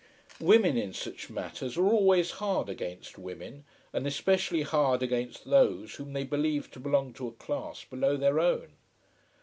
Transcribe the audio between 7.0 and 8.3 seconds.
to a class below